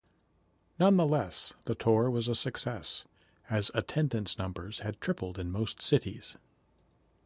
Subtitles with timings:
[0.79, 3.05] Nonetheless, the tour was a success,
[3.51, 6.37] as attendance numbers had tripled in most cities.